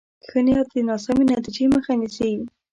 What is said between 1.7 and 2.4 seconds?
مخه نیسي.